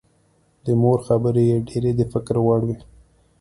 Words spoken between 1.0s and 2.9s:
خبرې یې ډېرې د فکر وړ وې